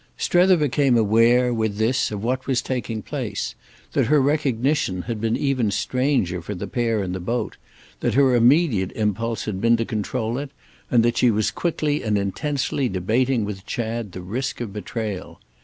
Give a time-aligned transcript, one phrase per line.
[0.17, 5.69] Strether became aware, with this, of what was taking place—that her recognition had been even
[5.69, 7.57] stranger for the pair in the boat,
[7.99, 10.49] that her immediate impulse had been to control it,
[10.89, 15.39] and that she was quickly and intensely debating with Chad the risk of betrayal.